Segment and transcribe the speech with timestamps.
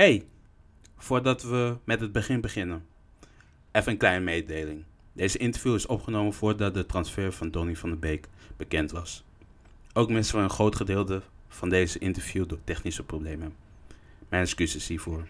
[0.00, 0.26] Hey,
[0.96, 2.86] voordat we met het begin beginnen,
[3.72, 4.84] even een kleine mededeling.
[5.12, 9.24] Deze interview is opgenomen voordat de transfer van Donny van der Beek bekend was.
[9.92, 13.54] Ook missen we een groot gedeelte van deze interview door technische problemen.
[14.28, 15.28] Mijn excuses hiervoor.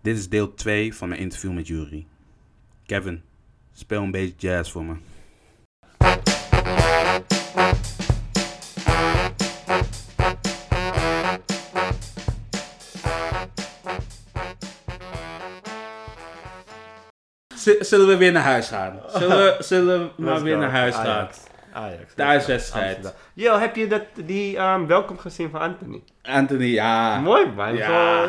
[0.00, 2.06] Dit is deel 2 van mijn interview met Jury.
[2.86, 3.22] Kevin,
[3.72, 4.96] speel een beetje jazz voor me.
[17.80, 19.00] Zullen we weer naar huis gaan?
[19.14, 21.06] Zullen we, zullen we maar weer naar huis gaan?
[21.06, 21.38] Ajax.
[21.72, 21.98] Ajax.
[22.08, 22.86] De thuiswedstrijd.
[22.96, 23.20] Amsterdam.
[23.34, 26.02] Yo, heb je dat, die ehm, welkom gezien van Anthony?
[26.22, 27.20] Anthony, ja.
[27.20, 27.76] Mooi man.
[27.76, 28.28] Ja.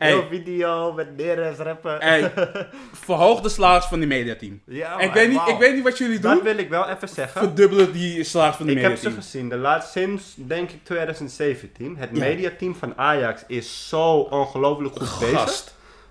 [0.30, 1.96] Video met Neres rappen.
[1.98, 2.32] Hey,
[3.04, 4.60] verhoog de salaris van die mediateam.
[4.64, 6.42] Ja, ik, weet niet, ik weet niet wat jullie Dat doen.
[6.42, 7.40] wil ik wel even zeggen.
[7.40, 9.22] Verdubbelen die salaris van die Ik heb ze mediateam.
[9.24, 9.48] gezien.
[9.48, 11.96] De laatste, sinds denk ik 2017.
[11.98, 12.18] Het Ja.
[12.18, 15.64] mediateam van Ajax is zo ongelooflijk goed bezig.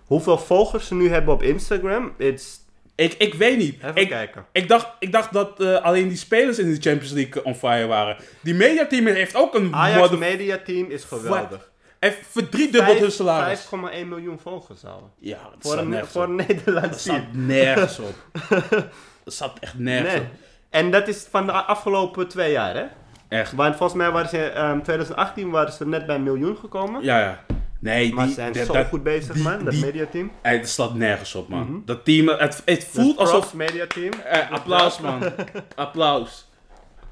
[0.10, 2.14] Hoeveel volgers ze nu hebben op Instagram.
[2.18, 2.58] It's...
[2.96, 3.76] Ik, ik weet niet.
[3.84, 4.46] Even Ik, kijken.
[4.52, 7.88] ik, dacht, ik dacht dat eh, alleen die spelers in de Champions League on fire
[7.88, 8.18] waren.
[8.42, 11.72] Die mediateam heeft ook een Ajax mother- mediateam is geweldig.
[12.00, 13.66] heeft verdriedubbeld hun salaris.
[13.66, 15.14] 5,1 miljoen volgers al.
[15.20, 17.46] Ja, dat Voor een, voor een Dat Nederlands staat team.
[17.46, 18.16] nergens op.
[19.24, 20.22] Dat staat echt nergens Nee.
[20.22, 20.28] op.
[20.70, 22.86] En dat is van de afgelopen twee jaar, hè?
[23.28, 23.54] Echt.
[23.54, 27.04] Want volgens mij waren ze, ehm 2018 waren ze net bij een miljoen gekomen.
[27.04, 27.46] Ja, ja.
[27.80, 30.32] Nee, maar die, zijn dat- zo dat- goed bezig, die- man, dat die- mediateam.
[30.42, 31.64] Hey, dat staat nergens op, man.
[31.64, 31.80] Mhm.
[31.86, 33.54] Dat team, het, het voelt Dus alsof...
[33.54, 34.12] mediateam.
[34.14, 35.24] Eh, applaus, man.
[35.76, 36.48] applaus.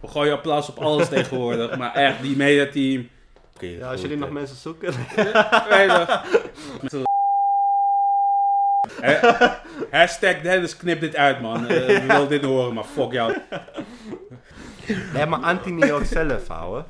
[0.02, 1.78] We gooien applaus op alles tegenwoordig.
[1.78, 3.10] Maar echt, die mediateam...
[3.56, 4.34] Oké, Ja, als jullie nog eh.
[4.34, 4.94] mensen zoeken.
[5.16, 6.06] Je.
[9.02, 9.52] Eh,
[9.92, 11.68] Hashtag Dennis, knip dit uit, man.
[11.68, 13.36] We willen dit horen, maar fuck jou.
[15.14, 16.86] nee, maar Anthony ook zelf houden.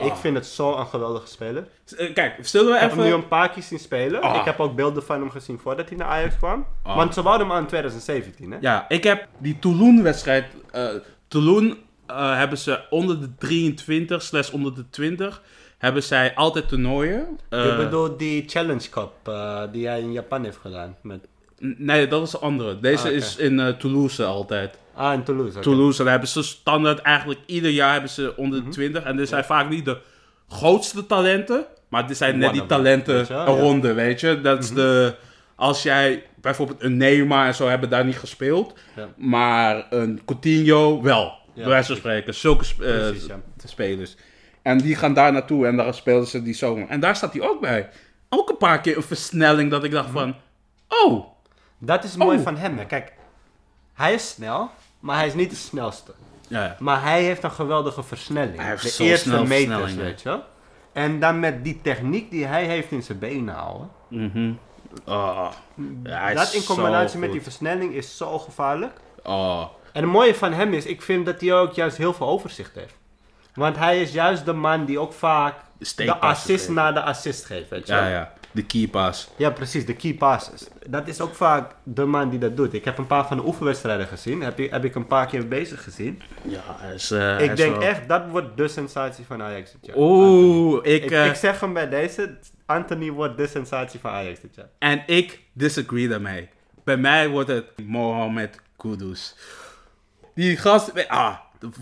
[0.00, 0.16] Ik Ah.
[0.16, 1.64] vind het zo'n geweldige speler.
[1.96, 3.18] Eh, Kijk, zullen we Ik heb hem nu even...
[3.18, 4.20] een paar keer zien spelen.
[4.22, 4.36] Ah.
[4.36, 6.66] Ik heb ook beelden van hem gezien voordat hij naar Ajax kwam.
[6.82, 6.96] Ah.
[6.96, 8.58] Want ze wouden hem aan in 2017, hè?
[8.60, 10.44] Ja, ik heb die Toulon-wedstrijd...
[10.70, 10.88] eh
[11.28, 15.42] Toulon eh, hebben ze onder de 23 slash onder de 20...
[15.78, 17.28] hebben zij altijd toernooien.
[17.50, 19.12] Ik bedoel die Challenge Cup
[19.72, 20.96] die hij in Japan heeft gedaan.
[21.02, 21.26] Met...
[21.58, 22.80] Nee, dat is de andere.
[22.80, 24.78] Deze Ah, is in Toulouse altijd.
[25.00, 25.58] Ah, in Toulouse.
[25.58, 26.02] Toulouse.
[26.04, 28.68] Hebben ze standaard eigenlijk ieder jaar hebben ze onder Mhm.
[28.68, 29.02] de 20.
[29.04, 29.98] En dit zijn vaak niet de
[30.48, 31.66] grootste talenten.
[31.88, 33.50] Maar dit zijn net die talenten weet je wel, ja.
[33.50, 33.58] Mhm.
[33.60, 34.40] eronder, weet je.
[34.40, 35.14] Dat is de...
[35.56, 38.78] Als jij bijvoorbeeld een Neymar en zo hebben daar niet gespeeld.
[38.96, 39.08] Ja.
[39.16, 41.32] Maar een Coutinho wel.
[41.54, 42.34] Bij wijze van spreken.
[42.34, 43.26] Zulke sp- eh, Precies,
[43.64, 44.16] spelers.
[44.62, 46.88] En die gaan daar naartoe en daar spelen ze die zomer.
[46.88, 47.88] En daar staat hij ook bij.
[48.28, 50.18] Ook een paar keer een versnelling dat ik dacht Mhm.
[50.18, 50.34] van...
[50.88, 51.24] Oh,
[51.78, 52.42] Dat is mooi Oh.
[52.44, 52.78] van hem.
[52.78, 52.86] hè.
[52.86, 53.12] Kijk,
[53.94, 56.12] hij is snel, maar hij is niet de snelste.
[56.48, 56.76] ja, ja.
[56.78, 58.56] Maar hij heeft een geweldige versnelling.
[58.56, 60.44] Hij heeft de zo eerste snel meters, weet je wel.
[60.92, 63.88] En dan met die techniek die hij heeft in zijn benen houden.
[65.06, 65.48] Oh,
[66.02, 68.92] ja, hij dat in combinatie met die versnelling is zo gevaarlijk.
[69.22, 69.60] Oh,
[69.92, 72.74] En het mooie van hem is, ik vind dat hij ook juist heel veel overzicht
[72.74, 72.94] heeft.
[73.54, 75.54] Want hij is juist de man die ook vaak
[75.96, 77.92] de assist na de assist geeft, weet je.
[77.94, 78.32] Ja, ja.
[78.52, 79.28] De key pass.
[79.36, 80.68] Ja, precies, de key passes.
[80.88, 82.74] Dat is ook vaak de man die dat doet.
[82.74, 84.40] Ik heb een paar van de oefenwedstrijden gezien.
[84.40, 86.22] Heb, ik- heb ik een paar keer bezig gezien.
[86.42, 87.10] Ja, hij is...
[87.10, 89.96] eh, ik is denk wel- echt, dat wordt de sensatie van Ajax dit jaar.
[89.96, 91.04] Oeh, ik...
[91.04, 94.68] Ik, eh, ik zeg hem bij deze, Anthony wordt de sensatie van Ajax dit jaar.
[94.78, 96.48] En ik disagree daarmee.
[96.84, 99.36] Bij mij wordt het Mohamed Kudus.
[100.34, 101.08] Die gast...
[101.08, 101.34] Ah,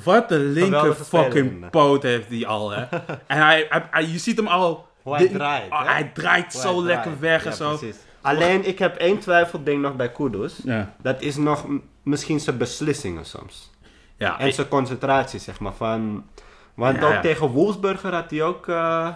[0.05, 2.81] wat een linker fucking poot heeft hij al, hè.
[3.27, 4.88] en hij, hij, hij- je ziet hem al...
[5.09, 7.21] Hoe hij draait, hij draait Hoe zo hij lekker draait.
[7.21, 7.77] weg en zo.
[7.77, 7.97] precies.
[8.21, 10.61] Alleen, ik heb één twijfelding nog bij Kudus.
[10.65, 10.95] Ja.
[11.03, 11.67] Dat is nog
[12.03, 13.71] misschien zijn beslissingen soms.
[14.17, 15.73] Ja, En zijn concentratie, zeg maar.
[15.73, 16.25] Van,
[16.75, 19.09] want ook tegen Wolfsburger had hij ook eh,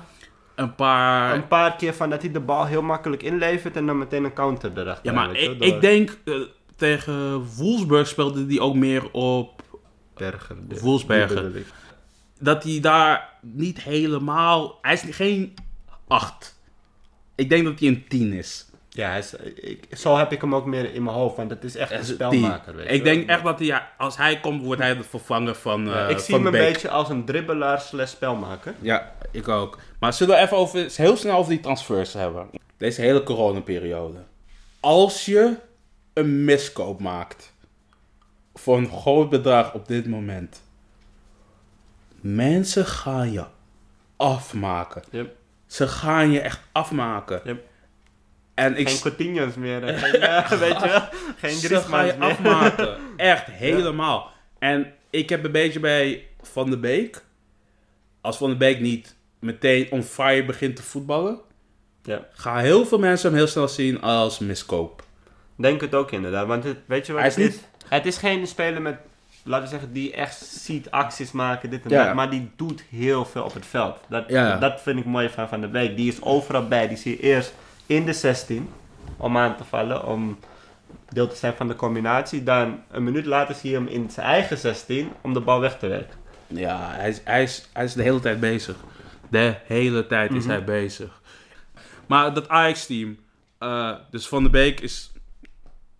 [0.54, 1.34] een paar...
[1.34, 4.32] een paar keer van dat hij de bal heel makkelijk inlevert en dan meteen een
[4.32, 5.04] counter erachter.
[5.04, 6.18] Ja, maar ik, door ik denk...
[6.24, 6.34] eh,
[6.76, 9.62] tegen Wolfsburg speelde hij ook meer op...
[10.14, 10.56] Berger.
[10.80, 11.52] Wolfsberger.
[12.38, 14.78] dat hij daar niet helemaal.
[14.82, 15.54] Hij is geen
[16.12, 16.54] 8.
[17.34, 18.66] Ik denk dat hij een 10 is.
[18.88, 21.64] Ja, hij is, ik, zo heb ik hem ook meer in mijn hoofd, want het
[21.64, 22.64] is echt een spelmaker.
[22.72, 22.74] 10.
[22.76, 23.14] Weet je Ik wel.
[23.14, 25.86] denk echt dat hij, ja, als hij komt, wordt hij de vervanger van.
[25.86, 26.72] Ja, eh, ik zie van hem een Beek.
[26.72, 28.74] beetje als een dribbelaar slash spelmaker.
[28.80, 29.78] Ja, ik ook.
[30.00, 32.46] Maar zullen we even over, heel snel over die transfers hebben?
[32.76, 34.18] Deze hele coronaperiode.
[34.80, 35.54] Als je
[36.12, 37.52] een miskoop maakt
[38.54, 40.62] voor een groot bedrag op dit moment,
[42.20, 43.44] mensen gaan je
[44.16, 45.02] afmaken.
[45.10, 45.36] Yep.
[45.72, 47.40] Ze gaan je echt afmaken.
[47.44, 47.64] Yep.
[48.54, 49.82] En ik Geen Coutinho's meer.
[49.84, 51.08] en Geen, eh, weet je wel?
[51.36, 52.30] Geen Ze gaan je meer.
[52.30, 52.96] afmaken.
[53.16, 54.30] Echt, helemaal.
[54.58, 57.22] En ik heb een beetje bij Van der Beek.
[58.20, 61.40] Als Van der Beek niet meteen on fire begint te voetballen,
[62.02, 62.26] Ja.
[62.32, 65.02] Gaan heel veel mensen hem heel snel zien als miskoop.
[65.56, 66.46] Denk het ook inderdaad.
[66.46, 67.60] Want het, weet je wat Hij het is is?
[67.88, 68.96] Het is geen speler met,
[69.44, 72.04] laten we zeggen, die echt ziet acties maken, dit en Ja.
[72.06, 72.14] dat.
[72.14, 73.96] Maar die doet heel veel op het veld.
[74.08, 74.58] Dat, Ja.
[74.58, 75.96] dat vind ik mooi van Van de Beek.
[75.96, 76.88] Die is overal bij.
[76.88, 77.54] Die zie je eerst
[77.86, 78.68] in de 16
[79.16, 80.38] om aan te vallen, om
[81.08, 82.42] deel te zijn van de combinatie.
[82.42, 85.78] Dan een minuut later zie je hem in zijn eigen 16 om de bal weg
[85.78, 86.18] te werken.
[86.46, 88.76] Ja, hij is, hij, is, hij is de hele tijd bezig.
[89.30, 90.52] De hele tijd is Mhm.
[90.52, 91.20] hij bezig.
[92.06, 93.18] Maar dat Ajax-team,
[93.58, 95.12] eh, dus Van de Beek is...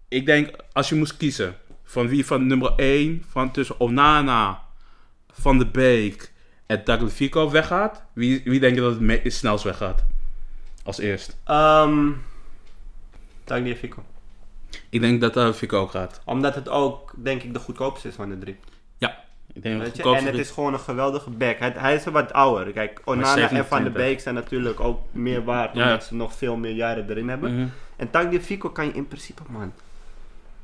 [0.08, 1.54] Ik denk, als je moest kiezen
[1.92, 4.62] van wie van nummer 1, van tussen Onana,
[5.32, 6.32] Van de Beek
[6.66, 10.04] en Tagliafico weggaat, wie, wie denk je dat het het snelst weggaat?
[10.84, 11.36] Als eerst.
[11.50, 12.22] Um,
[13.44, 14.04] Tagliafico.
[14.88, 16.20] Ik denk dat Tagliafico ook gaat.
[16.24, 18.56] Omdat het ook, denk ik, de goedkoopste is van de drie.
[19.54, 20.02] Ik denk Weet je?
[20.02, 21.58] En het is gewoon een geweldige back.
[21.58, 22.72] Hij, hij is wat ouder.
[22.72, 23.92] Kijk, Onana en Van 27.
[23.92, 25.74] de Beek zijn natuurlijk ook meer waard.
[25.74, 25.84] Ja.
[25.84, 27.54] Omdat ze nog veel meer jaren erin hebben.
[27.54, 27.68] Mhm.
[27.96, 29.72] En Tagliafico kan je in principe, man.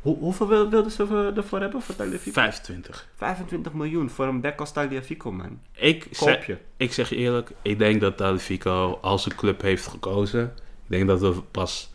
[0.03, 2.33] Hoe, hoeveel wil- wilden ze voor- ervoor hebben voor Tagliafico?
[2.33, 3.09] 25.
[3.17, 5.61] 25 miljoen voor een back als Tagliafico, man.
[5.73, 6.57] Ik Koop zeg, je.
[6.77, 10.45] Ik zeg je eerlijk, ik denk dat Tagliafico als een club heeft gekozen.
[10.85, 11.91] Ik denk dat we pas...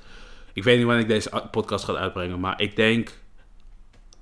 [0.53, 3.11] Ik weet niet wanneer ik deze podcast ga uitbrengen, maar ik denk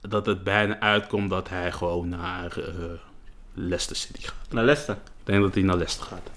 [0.01, 2.73] dat het bijna uitkomt dat hij gewoon naar eh,
[3.53, 4.35] Leicester City gaat.
[4.51, 4.93] Naar Leicester.
[4.95, 6.29] Ik denk dat hij naar Leicester gaat.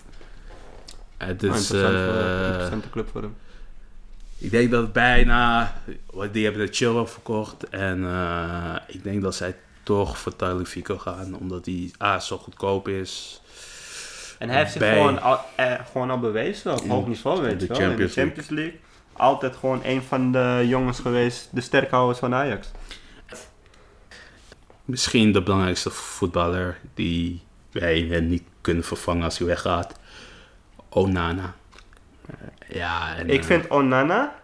[1.16, 3.36] Het Oh, is, interessant voor- eh, interessante club voor hem.
[4.44, 5.72] Ik denk dat het bijna...
[6.32, 11.36] Die hebben de Chilwell verkocht en eh, ik denk dat zij toch voor Tagliafico gaan,
[11.36, 13.40] omdat hij A, zo goedkoop is...
[14.38, 17.66] En hij heeft zich gewoon al, eh, gewoon al bewezen op hoog niveau, weet je
[17.66, 17.90] wel.
[17.90, 18.80] In de Champions League.
[19.12, 22.70] Altijd gewoon een van de jongens geweest, de sterkhouders van Ajax.
[24.84, 29.94] Misschien de belangrijkste voetballer die wij niet kunnen vervangen als hij weggaat.
[30.88, 31.54] Onana.
[32.68, 34.42] Ja, en, Ik eh, vind Onana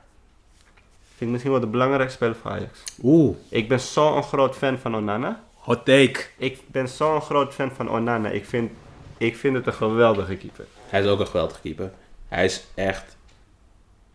[1.20, 2.80] vind ik misschien wel de belangrijkste speler voor Ajax.
[3.02, 5.42] Oeh, Ik ben zo'n groot fan van Onana.
[5.54, 6.26] hot take.
[6.36, 8.28] Ik ben zo'n groot fan van Onana.
[8.28, 8.70] Ik vind,
[9.18, 10.66] ik vind het een geweldige keeper.
[10.86, 11.92] Hij is ook een geweldige keeper.
[12.28, 13.16] Hij is echt...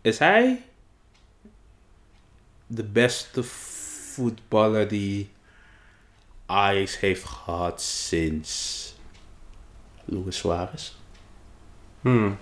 [0.00, 0.62] Is hij
[2.66, 5.30] de beste voetballer die
[6.46, 8.94] Ajax heeft gehad sinds
[10.04, 10.92] Luis Suarez?
[12.00, 12.36] Hmm.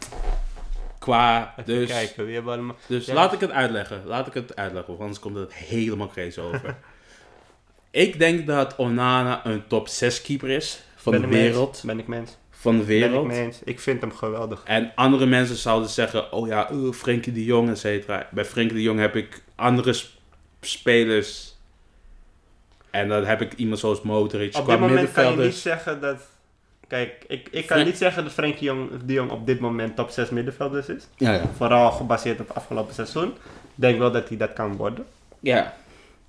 [1.04, 1.88] Qua, Even dus...
[1.88, 2.76] kijken, wie hebben allemaal...
[2.86, 3.14] Dus Ja.
[3.14, 4.02] laat ik het uitleggen.
[4.06, 6.76] Laat ik het uitleggen, want anders komt het helemaal crazy over.
[7.90, 11.82] ik denk dat Onana een top 6 keeper is van Ben de wereld.
[11.84, 12.36] Ben ik mens.
[12.50, 13.30] Van de Ben ik wereld.
[13.32, 13.60] eens.
[13.64, 14.62] Ik vind hem geweldig.
[14.64, 18.28] En andere mensen zouden zeggen, oh ja, uh, Frenkie de Jong, et cetera.
[18.30, 20.12] Bij Frenkie de Jong heb ik andere sp-
[20.60, 21.54] spelers.
[22.90, 24.56] En dan heb ik iemand zoals Modric.
[24.56, 26.20] Op dit moment kan je niet zeggen dat...
[26.88, 30.10] Kijk, ik, ik kan niet zeggen dat Frenkie Jong, de Jong op dit moment top
[30.10, 31.08] 6 middenvelders is.
[31.16, 31.42] Ja, ja.
[31.56, 33.28] Vooral gebaseerd op het afgelopen seizoen.
[33.28, 33.34] Ik
[33.74, 35.04] denk wel dat hij dat kan worden.
[35.40, 35.74] ja.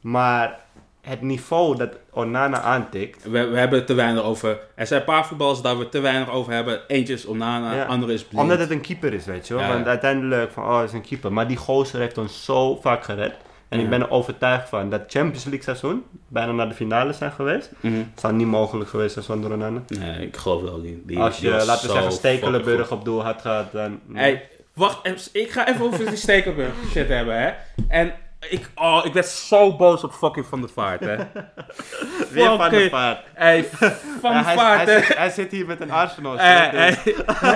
[0.02, 0.60] Maar
[1.02, 3.24] het niveau dat Onana aantikt...
[3.24, 4.60] We, we hebben het te weinig over.
[4.76, 6.80] Er zijn een paar voetballers daar we te weinig over hebben.
[6.88, 7.86] Eentje is Onana, Ja.
[7.86, 8.42] andere is Blind.
[8.44, 9.64] Omdat het een keeper is, weet je wel.
[9.64, 11.34] Ja, Want uiteindelijk van, oh, het is een keeper.
[11.34, 13.34] Maar die gozer heeft ons zo vaak gered.
[13.70, 13.84] En Ja.
[13.84, 17.72] ik ben er overtuigd van dat Champions League seizoen bijna naar de finale zijn geweest.
[17.80, 17.94] Mhm.
[17.96, 19.82] Het zou niet mogelijk geweest zijn zonder Onana.
[19.88, 21.08] Nee, ik geloof wel niet.
[21.08, 24.00] Die, Als je, laten we zeggen, Stekelenburg op doel had gehad, dan...
[24.14, 27.52] Hey, wacht, even, ik ga even over die Stekelenburg shit hebben, hè.
[27.88, 28.14] En
[28.50, 31.16] ik, oh, ik werd zo boos op fucking Van der Vaart, hè.
[32.32, 33.20] Weer van de vaart.
[33.34, 33.64] Hey,
[34.22, 35.02] Van Ja, der Vaart, hij, hè.
[35.06, 36.38] zit, hij zit hier met een Arsenal.
[36.40, 37.52] Eh, shirt, dus eh,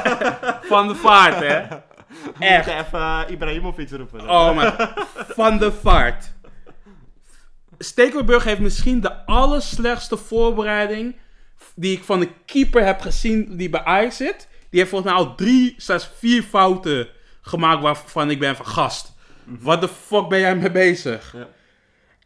[0.61, 1.61] van der Vaart, hè.
[2.09, 2.65] We echt.
[2.65, 4.29] moeten even uh, Ibrahimovic roepen.
[4.29, 4.73] Oh mijn,
[5.15, 6.33] Van der Vaart.
[7.77, 11.15] Stekelenburg heeft misschien de allerslechtste voorbereiding
[11.75, 14.47] die ik van een keeper heb gezien die bij Ajax zit.
[14.69, 17.07] Die heeft volgens mij al drie, zelfs vier fouten
[17.41, 19.13] gemaakt waarvan ik ben van gast.
[19.43, 21.33] Wat de fuck ben jij mee bezig?
[21.33, 21.47] Ja.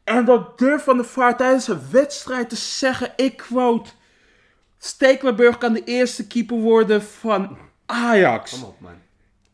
[0.04, 3.90] En dat durft Van der Vaart tijdens een wedstrijd te zeggen, ik quote...
[4.78, 8.52] Stekelenburg kan de eerste keeper worden van Ajax.
[8.52, 8.92] Kom op, man.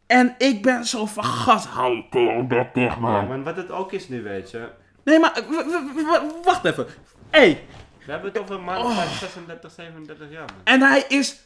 [0.09, 3.27] En ik ben zo van gast, hou je tering dicht, Ja, man.
[3.27, 4.67] maar wat het ook is nu, weet je.
[5.03, 5.41] Nee, maar
[6.43, 6.87] wacht even.
[7.29, 7.63] Hey,
[8.05, 8.97] We hebben het over een man Oh.
[8.97, 10.61] van 36, 37 jaar, man.
[10.63, 11.39] en hij is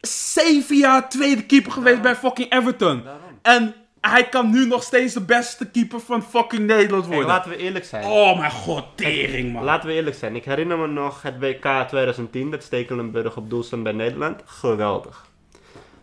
[0.00, 3.02] zeven jaar tweede keeper geweest bij fucking Everton.
[3.04, 3.22] Daarom.
[3.42, 7.26] En hij kan nu nog steeds de beste keeper van fucking Nederland worden.
[7.26, 8.04] laten we eerlijk zijn.
[8.04, 9.64] Oh mijn god, tering man.
[9.64, 10.36] Laten we eerlijk zijn.
[10.36, 14.42] Ik herinner me nog het WK 2010 dat Stekelenburg op doel stond bij Nederland.
[14.44, 15.26] Geweldig.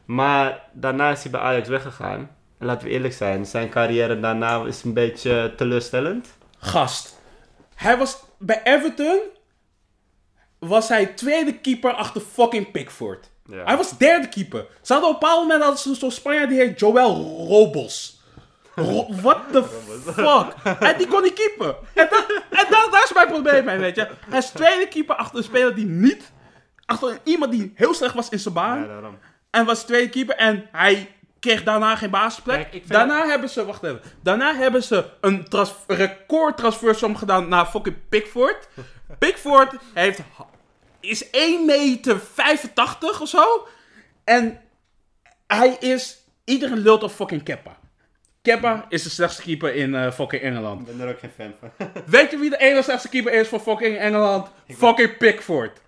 [0.06, 2.30] Maar daarna is hij bij Ajax weggegaan.
[2.60, 6.28] En laten we eerlijk zijn, zijn carrière daarna is een beetje teleurstellend.
[6.58, 7.20] Gast.
[7.76, 9.20] Hij was bij Everton.
[10.60, 13.30] Was hij tweede keeper achter fucking Pickford.
[13.46, 13.64] Ja.
[13.64, 14.66] Hij was derde keeper.
[14.82, 18.22] Ze hadden op een bepaald moment hadden ze zo'n Spanjaard die heet Joel Robos.
[18.76, 19.64] Ro- What the
[20.06, 20.76] fuck?
[20.80, 21.76] En die kon niet keeper.
[21.94, 24.08] En, dat, en dat, daar is mijn probleem mee, weet je.
[24.30, 26.32] Hij is tweede keeper achter een speler die niet...
[26.86, 28.80] Achter iemand die heel slecht was in zijn baan.
[28.82, 29.18] Ja, daarom.
[29.56, 32.72] En was tweede keeper en hij kreeg daarna geen basisplek.
[32.72, 34.02] Kijk, daarna hebben ze, wacht even.
[34.24, 38.68] Daarna hebben ze een trans record transfersom gedaan naar fucking Pickford.
[39.20, 40.20] Pickford heeft,
[41.00, 43.68] is 1 meter 85 of zo.
[44.24, 44.62] En
[45.48, 47.78] hij is, iedereen lult op fucking Keppa.
[48.42, 50.80] Keppa is de slechtste keeper in eh, fucking Engeland.
[50.80, 51.90] Ik ben er ook geen fan van.
[52.06, 54.48] Weet je wie de ene slechtste keeper is voor fucking Engeland?
[54.68, 55.82] Fucking Pickford.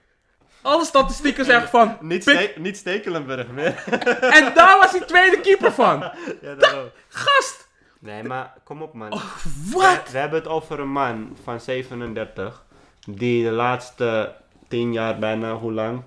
[0.68, 1.98] Alle statistieken zeggen van...
[2.02, 3.84] niet, ste niet Stekelenburg meer.
[4.38, 6.00] En daar was hij tweede keeper van.
[6.42, 6.90] ja, daarom.
[7.08, 7.68] Gast!
[8.00, 9.14] Nee, maar kom op man.
[9.14, 10.12] Oh, We, Wat?
[10.12, 12.64] we hebben het over een man van 37.
[13.08, 14.34] Die de laatste
[14.68, 16.02] 10 jaar bijna, hoe lang?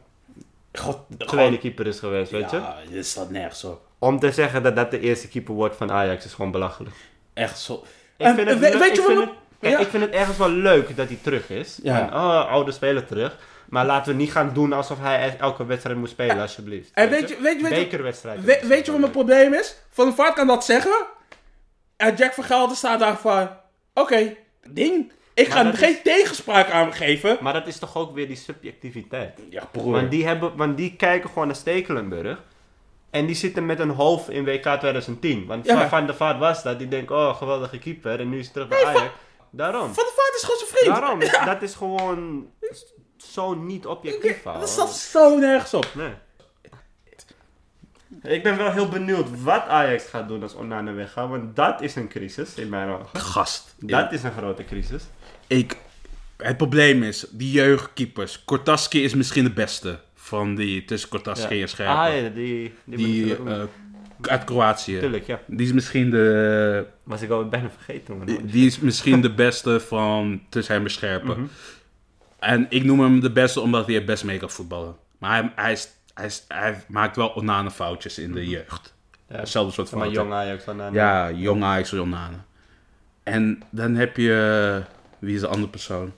[0.72, 2.56] God, Tweede keeper is geweest, weet je?
[2.56, 3.80] Ja, dit staat nergens op.
[3.98, 6.94] Om te zeggen dat dat de eerste keeper wordt van Ajax is gewoon belachelijk.
[7.34, 7.74] Echt zo.
[8.16, 9.28] Ik En, vind het, weet ik je vind wat?
[9.60, 9.78] Kijk, Ja.
[9.78, 11.78] ik vind het ergens wel leuk dat hij terug is.
[11.82, 12.04] Ja.
[12.12, 13.36] Oh, oude speler terug.
[13.68, 16.90] Maar laten we niet gaan doen alsof hij elke wedstrijd moet spelen, alsjeblieft.
[16.94, 19.76] En weet je, weet je, weet je, weet, weet je wat mijn probleem is?
[19.90, 21.06] Van de Vaart kan dat zeggen.
[21.96, 23.48] En Jack van Gelder staat daar van...
[23.94, 24.34] Oké,
[24.68, 25.12] ding.
[25.34, 27.38] Ik ga Maar geen tegenspraak aan geven.
[27.40, 29.40] Maar dat is toch ook weer die subjectiviteit.
[29.50, 29.92] Ja, broer.
[29.92, 32.38] Want die, hebben, want die kijken gewoon naar Stekelenburg.
[33.10, 35.46] En die zitten met een hoofd in WK 2010.
[35.46, 35.88] Want Ja.
[35.88, 36.78] Van- der Vaart was dat.
[36.78, 38.20] Die denkt, oh, geweldige keeper.
[38.20, 39.10] En nu is hij terug bij Ajax.
[39.50, 39.94] Daarom.
[39.94, 40.94] Van de Vaart is gewoon zijn vriend.
[40.94, 41.46] Daarom.
[41.54, 42.50] Dat is gewoon
[43.16, 44.46] zo niet objectief.
[44.46, 44.60] ouwe.
[44.60, 45.86] Dat staat zo nergens op.
[45.94, 46.12] Nee.
[48.22, 51.28] Ik ben wel heel benieuwd wat Ajax gaat doen als Onana weggaat.
[51.28, 53.20] Want dat is een crisis in mijn ogen.
[53.20, 53.74] Gast.
[53.78, 55.02] Dat is een grote crisis.
[55.46, 55.76] Ik,
[56.36, 58.44] het probleem is, die jeugdkeepers.
[58.44, 61.96] Kortaski is misschien de beste van die tussen Kortaski en Scherpen.
[61.96, 62.74] Ah ja, die...
[62.84, 63.36] Die,
[64.28, 64.98] uit Kroatië.
[64.98, 65.40] Tuurlijk, ja.
[65.46, 68.16] Die is misschien de, Was ik al bijna vergeten.
[68.16, 68.26] man.
[68.26, 71.38] die, die is misschien de beste van tussen hem en Scherpen.
[71.40, 71.46] Mhm.
[72.38, 74.96] En ik noem hem de beste omdat hij het best mee kan voetballen.
[75.18, 78.94] Maar hij, hij, is, hij, is, hij maakt wel onane foutjes in de jeugd.
[79.28, 79.36] Ja.
[79.36, 80.22] Hetzelfde soort Maar fouten.
[80.22, 80.94] jong Ajax van Onana.
[80.94, 82.36] Ja, jong Ajax, onane.
[83.22, 84.82] En dan heb je,
[85.18, 86.12] wie is de andere persoon?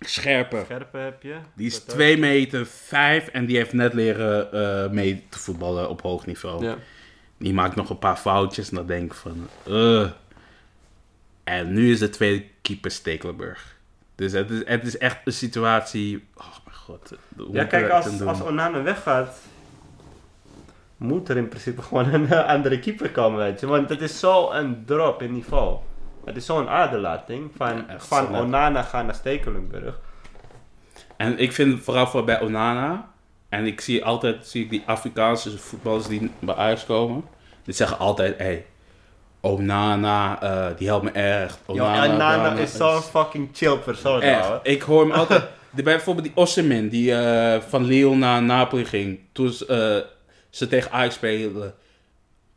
[0.00, 0.64] Scherpen.
[0.64, 1.34] Scherpe heb je.
[1.54, 1.88] Die is Dat ook.
[1.94, 6.64] 2 meter 5 en die heeft net leren eh, mee te voetballen op hoog niveau.
[6.64, 6.76] Ja.
[7.42, 9.48] Die maakt nog een paar foutjes en dan denk ik van...
[9.66, 10.10] eh.
[11.44, 13.76] En nu is de tweede keeper Stekelenburg.
[14.14, 16.24] Dus het is, het is echt een situatie...
[16.36, 17.12] Oh mijn god.
[17.52, 19.40] Ja, kijk, als, als Onana weggaat,
[20.96, 23.66] moet er in principe gewoon een andere keeper komen, weet je.
[23.66, 25.78] Want het is zo een drop in niveau.
[26.24, 28.36] Het is zo'n aderlating van, Ja, van.
[28.36, 29.98] Onana gaan naar Stekelenburg.
[31.16, 33.11] En ik vind vooral voor bij Onana...
[33.52, 37.24] En ik zie altijd zie ik die Afrikaanse voetballers die bij Ajax komen.
[37.64, 38.38] Die zeggen altijd...
[38.38, 38.64] Hey,
[39.40, 41.58] Onana, eh, die helpt me echt.
[41.66, 44.50] Yo, Onana, is zo'n fucking chill persoon, Echt.
[44.62, 45.42] Ik hoor hem altijd.
[45.70, 49.20] de- Bijvoorbeeld die Osimhen, die eh, van Lille naar Napoli ging.
[49.32, 50.10] Toen ze, eh,
[50.50, 51.74] ze tegen Ajax speelden.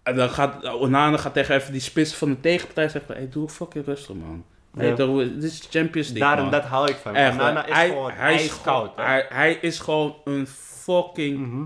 [0.04, 3.50] En dan gaat Onana gaat tegen even die spits van de tegenpartij zeggen: hey, doe
[3.50, 4.46] fucking rustig, man.
[4.76, 4.96] Nee, Ja.
[4.96, 6.52] toch, dit is Champions League, Daarom, man.
[6.52, 7.16] dat hou ik van.
[7.16, 9.12] Echt, Onana is hij, gewoon hij is ijskoud, gewoon- hè.
[9.12, 11.66] hij, hij is gewoon een fucking Mhm.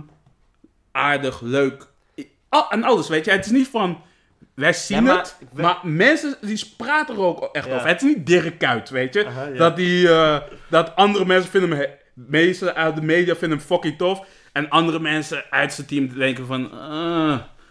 [0.92, 1.88] aardig, leuk.
[2.50, 3.32] Al, en alles, weet je.
[3.32, 4.02] Het is niet van.
[4.54, 7.76] Wij zien Ja, maar het, ben- maar mensen die praten er ook echt Ja.
[7.76, 7.88] over.
[7.88, 9.26] Het is niet Dirk Kuyt, weet je.
[9.28, 9.58] Aha, ja.
[9.58, 10.38] dat, die, eh,
[10.70, 14.26] dat andere mensen vinden hem, he- meesten uit de media vinden hem fucking tof.
[14.54, 16.70] En andere mensen uit zijn team denken van...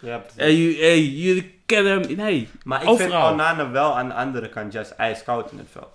[0.01, 0.37] Ja, precies.
[0.37, 2.17] hey, hey, jullie kennen hem.
[2.17, 3.11] Nee, Maar ik overal.
[3.27, 5.89] vind Onana wel aan de andere kant juist ijskoud in het veld.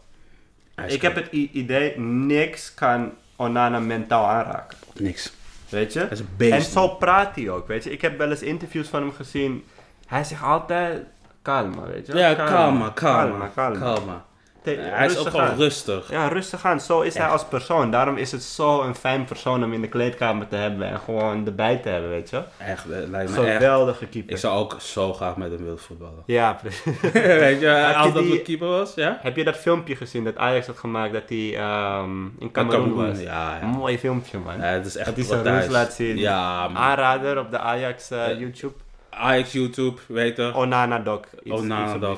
[0.76, 4.78] Hij is Ik heb het idee, niks kan Onana mentaal aanraken.
[4.94, 5.34] Niks.
[5.70, 6.00] Weet je?
[6.00, 6.54] Hij is een beest.
[6.54, 7.92] En zo praat hij ook, weet je.
[7.92, 9.66] Ik heb wel eens interviews van hem gezien.
[10.06, 11.04] Hij zegt altijd,
[11.42, 12.16] kalma, weet je.
[12.16, 13.48] Ja, kalma, kalma, kalma.
[13.48, 13.80] kalma.
[13.80, 14.26] kalma.
[14.64, 15.56] Te- Hij is ook gewoon aan.
[15.58, 16.10] rustig.
[16.10, 16.82] Ja, rustig aan.
[16.82, 17.92] Zo is hij als persoon.
[17.92, 21.46] Daarom is het zo een fijn persoon om in de kleedkamer te hebben en gewoon
[21.46, 22.42] erbij te hebben, weet je.
[22.58, 23.52] Echt, lijkt me.
[23.52, 24.32] Geweldige keeper.
[24.32, 26.24] Ik zou ook zo graag met hem willen voetballen.
[26.26, 27.12] Ja, precies.
[27.12, 29.18] weet je, als dat de keeper was, ja?
[29.22, 33.20] Heb je dat filmpje gezien dat Ajax had gemaakt dat hij ehm, in Cameroen was?
[33.20, 33.76] Ja, Een ja.
[33.78, 34.58] mooi filmpje, man.
[34.58, 36.18] Ja, het is echt Dat hij zijn laat zien.
[36.18, 36.78] Ja, man.
[36.82, 38.34] Aanrader op de Ajax eh, Ja.
[38.38, 38.74] YouTube.
[39.10, 40.52] Ajax YouTube, weet je.
[40.56, 41.20] Onana Doc.
[41.44, 42.18] Iets, Onana iets Doc.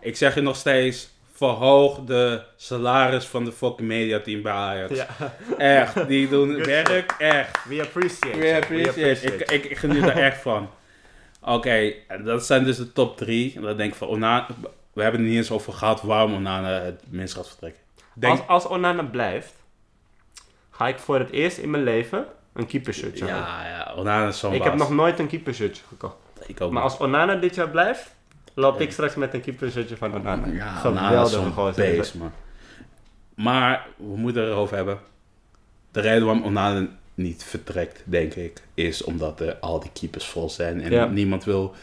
[0.00, 1.11] Ik zeg je nog steeds,
[1.48, 4.94] verhoog de salaris van de fucking mediateam bij Ajax.
[4.96, 5.06] Ja.
[5.58, 7.64] Echt, die doen Good werk, echt.
[7.68, 8.62] We appreciate We you.
[8.62, 9.34] appreciate.
[9.34, 10.70] Ik, ik, geniet er echt van.
[11.44, 11.92] Oké,
[12.24, 13.52] dat zijn dus de top drie.
[13.56, 14.46] En dan denk ik van, Onana,
[14.92, 17.80] we hebben het niet eens over gehad waarom Onana het minst gaat vertrekken.
[18.14, 19.52] Denk, Als, als Onana blijft,
[20.70, 23.26] ga ik voor het eerst in mijn leven Een keepershirtje.
[23.26, 24.68] Ja, ja, Onana is zo'n Ik baas.
[24.68, 26.16] heb nog nooit een keepershirtje gekocht.
[26.46, 26.92] Ik ook Maar niet.
[26.92, 28.14] als Onana dit jaar blijft,
[28.54, 30.46] loop ik straks met een keepershirtje van Onana.
[30.46, 31.84] Ja, Onana is Geweldige zo'n gozer.
[31.96, 32.32] beest, man.
[33.34, 34.98] Maar, we moeten erover hebben.
[35.92, 40.50] De reden waarom Onana niet vertrekt, denk ik, is omdat er al die keepers vol
[40.50, 40.80] zijn.
[40.80, 41.04] En Ja.
[41.06, 41.74] niemand wil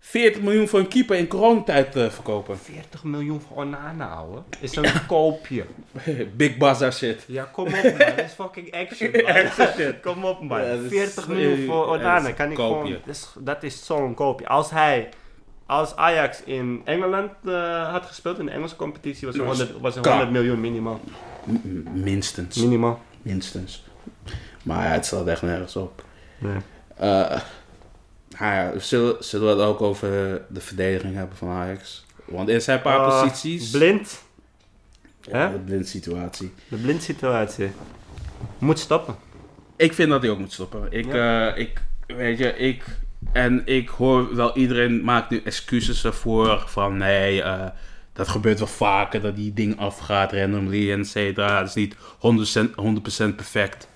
[0.00, 2.58] 40 miljoen voor een keeper in coronatijd eh, verkopen.
[2.58, 4.42] 40 miljoen voor Onana, ouwe.
[4.60, 5.64] Is een koopje.
[6.36, 7.24] Big Bazaar shit.
[7.26, 7.98] Ja, kom op man.
[7.98, 9.94] Dat is fucking action man.
[10.14, 10.60] Kom op man.
[10.62, 12.28] Ja, dat is- 40 miljoen voor ja, dat Onana.
[12.28, 12.76] is Kan ik koopje.
[12.86, 13.00] gewoon...
[13.06, 14.46] Dat is, dat is zo'n koopje.
[14.48, 15.08] Als hij...
[15.66, 19.80] Als Ajax in Engeland eh, had gespeeld, in de Engelse competitie, was er Was 100,
[19.80, 21.00] was er ka- 100 miljoen minimaal.
[21.44, 22.56] M- minstens.
[22.56, 23.00] Minimaal.
[23.22, 23.84] Minstens.
[24.62, 26.04] Maar ja, het staat echt nergens op.
[26.38, 26.56] Nee.
[26.96, 27.40] Eh,
[28.38, 30.08] nou ja, zullen, zullen we het ook over
[30.48, 32.04] de verdediging hebben van Ajax?
[32.24, 33.70] Want er zijn een paar Eh, posities.
[33.70, 34.22] Blind.
[35.20, 36.52] Ja, de blind situatie.
[36.68, 37.70] De blind situatie.
[38.58, 39.14] Moet stoppen.
[39.76, 40.86] Ik vind dat hij ook moet stoppen.
[40.92, 41.06] Ik,
[41.58, 42.84] ik, weet je, ik,
[43.32, 47.66] en ik hoor wel iedereen maakt nu excuses ervoor van nee, eh,
[48.12, 51.58] dat gebeurt wel vaker dat die ding afgaat randomly en et cetera.
[51.58, 53.88] Het is niet 100%, 100% perfect.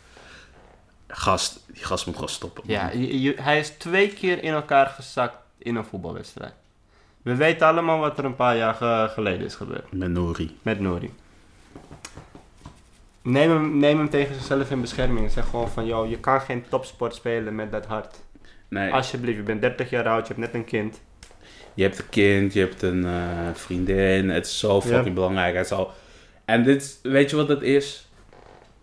[1.09, 2.63] Gast, die gast moet gewoon stoppen.
[2.67, 2.75] man.
[2.77, 6.53] Ja, je- je- hij is twee keer in elkaar gezakt in een voetbalwedstrijd.
[7.23, 10.57] We weten allemaal wat er een paar jaar ge- geleden is gebeurd Met Nouri.
[10.63, 11.13] met Nori.
[13.23, 15.31] Neem hem, neem hem tegen zichzelf in bescherming.
[15.31, 18.17] Zeg gewoon van, joh, je kan geen topsport spelen met dat hart.
[18.71, 21.01] Nee, Alsjeblieft, je bent 30 jaar oud, je hebt net een kind.
[21.75, 24.29] je hebt een kind, je hebt een eh, vriendin.
[24.29, 25.55] Het is zo fucking belangrijk.
[25.57, 25.91] Het is al...
[26.45, 28.09] En dit, weet je wat het is?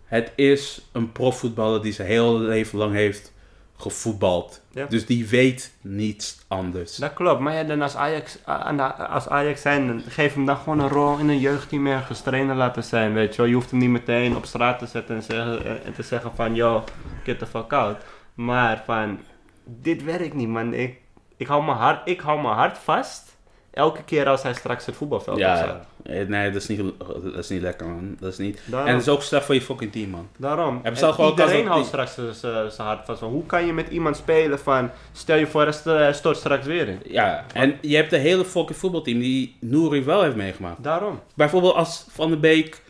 [0.04, 3.32] Het is een profvoetballer die zijn hele leven lang heeft
[3.76, 4.62] gevoetbald.
[4.88, 6.96] Dus die weet niets anders.
[6.96, 10.56] Dat klopt, maar ja, dan als Ajax, a- als Ajax zijn, dan geef hem dan
[10.56, 13.46] gewoon een rol in een jeugdteam ergens trainer laten zijn, weet je wel.
[13.50, 16.30] Je hoeft hem niet meteen op straat te zetten en, zeggen, eh, en te zeggen
[16.34, 16.84] van, yo,
[17.24, 17.96] get the fuck out.
[18.34, 19.20] Maar van,
[19.68, 20.74] dit werkt niet, man.
[20.74, 20.96] Ik,
[21.36, 23.36] ik, hou mijn hart, ik hou mijn hart vast,
[23.70, 25.86] elke keer als hij straks het voetbalveld Ja, staat.
[26.28, 26.80] nee, dat is, niet,
[27.22, 28.16] dat is niet lekker, man.
[28.20, 28.60] Dat is niet...
[28.64, 30.28] Daarom, En het is ook slecht voor je fucking team, man.
[30.36, 30.80] daarom.
[30.84, 33.18] Gewoon iedereen kans houdt straks zijn- zijn hart vast.
[33.18, 36.88] Van, hoe kan je met iemand spelen van, stel je voor, hij stort straks weer
[36.88, 37.00] in.
[37.04, 40.82] Ja, en je hebt een hele fucking voetbalteam die Nouri wel heeft meegemaakt.
[40.82, 41.20] Daarom.
[41.34, 42.82] Bijvoorbeeld als Van der Beek...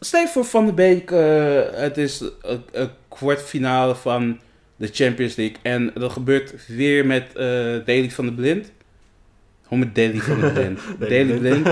[0.00, 4.38] Stel je voor Van der Beek, eh, het is een, een kwartfinale van
[4.78, 5.56] de Champions League.
[5.62, 7.44] En dat gebeurt weer met eh
[7.84, 8.72] Daily van der Blind.
[9.62, 10.80] Gewoon met Daily van der Blind.
[10.98, 11.68] Daily Blind.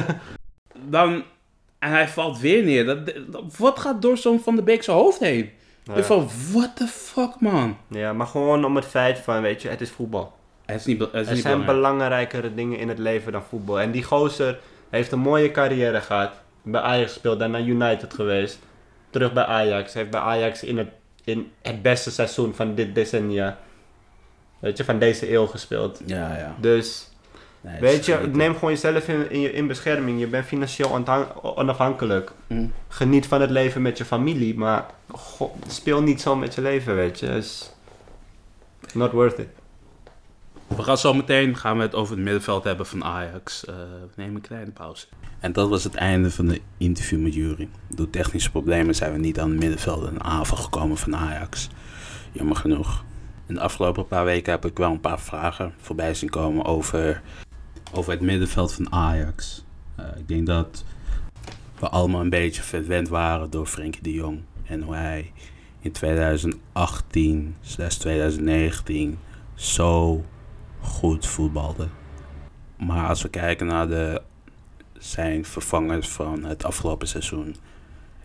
[0.89, 1.23] Dan,
[1.79, 2.85] en hij valt weer neer.
[2.85, 5.51] Dat, dat- wat gaat door zo'n Van der Beek zijn hoofd heen?
[5.85, 5.95] Ja.
[5.95, 7.77] Ik van, what the fuck, man?
[7.89, 10.35] Ja, maar gewoon om het feit van, weet je, het is voetbal.
[10.65, 11.67] Het is niet, het is Er niet zijn belangrijk.
[11.77, 13.81] belangrijkere dingen in het leven dan voetbal.
[13.81, 14.59] En die gozer
[14.91, 16.33] heeft een mooie carrière gehad.
[16.63, 18.59] Bij Ajax gespeeld, daarna United geweest.
[19.11, 19.95] Terug bij Ajax.
[19.95, 20.89] Heeft bij Ajax in het,
[21.27, 23.59] in het beste seizoen van dit decennia.
[24.59, 26.01] Weet je, van deze eeuw gespeeld.
[26.07, 26.57] Ja, ja.
[26.61, 27.11] Dus,
[27.61, 30.21] Nee, weet je, neem gewoon jezelf in, in, bescherming.
[30.21, 31.05] Je bent financieel
[31.43, 32.33] onafhankelijk.
[32.47, 32.73] Mm.
[32.89, 34.87] Geniet van het leven met je familie, maar
[35.69, 37.27] speel niet zo met je leven, weet je.
[37.27, 37.71] is
[38.95, 39.49] not worth it.
[40.77, 43.65] We gaan zo meteen gaan we het over het middenveld hebben van Ajax.
[43.65, 45.07] Eh, we nemen een kleine pauze.
[45.39, 47.69] En dat was het einde van de interview met Jury.
[47.89, 51.69] Door technische problemen zijn we niet aan het middenveld en aanval gekomen van Ajax.
[52.33, 53.05] Jammer genoeg.
[53.47, 57.23] In de afgelopen paar weken heb ik wel een paar vragen voorbij zien komen over,
[57.93, 59.65] over het middenveld van Ajax.
[59.95, 60.85] Eh, ik denk dat
[61.79, 64.41] we allemaal een beetje verwend waren door Frenkie de Jong.
[64.65, 65.33] En hoe hij
[65.81, 69.19] in 2018 2019
[69.55, 70.25] zo
[70.87, 71.89] goed voetbalde.
[72.77, 74.23] Maar als we kijken naar de,
[74.99, 77.57] zijn vervangers van het afgelopen seizoen,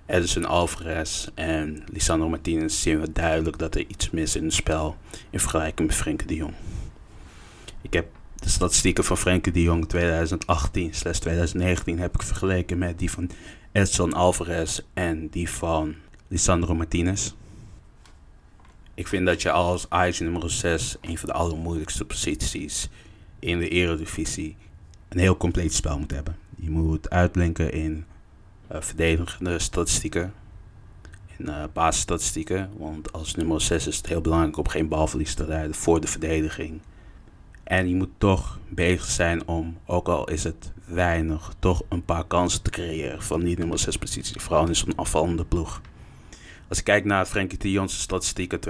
[0.06, 4.95] Edison Alvarez en Lisandro Martinez, zien we duidelijk dat er iets mis in het spel
[5.30, 6.54] in vergelijking met Frenkie de Jong.
[7.82, 10.00] Ik heb de statistieken van Frenkie de Jong 2018-2019
[11.95, 13.30] heb ik vergeleken met die van
[13.71, 15.95] Edson Alvarez en die van
[16.28, 17.34] Lisandro Martinez.
[18.93, 22.89] Ik vind dat je als Ajax nummer 6 een van de allermoeilijkste posities
[23.39, 24.56] in de eredivisie
[25.10, 26.38] een heel compleet spel moet hebben.
[26.56, 28.06] Je moet uitblinken in
[28.67, 30.34] eh, verdedigende statistieken,
[31.38, 35.45] in eh basisstatistieken, want als nummer 6 is het heel belangrijk om geen balverlies te
[35.45, 36.82] rijden voor de verdediging.
[37.63, 42.25] En je moet toch bezig zijn om, ook al is het weinig, toch een paar
[42.25, 45.82] kansen te creëren van die nummer 6 positie, vooral in zo'n afvallende ploeg.
[46.71, 48.60] Als ik kijk naar Frenkie de Jong's statistieken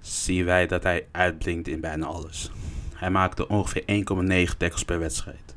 [0.00, 2.50] zien wij dat hij uitblinkt in bijna alles.
[2.94, 3.82] Hij maakte ongeveer
[4.50, 5.54] 1,9 tackles per wedstrijd,